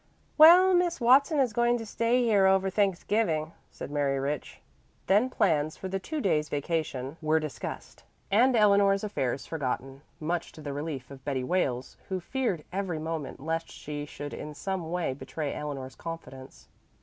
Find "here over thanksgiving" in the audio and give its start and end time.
2.23-3.51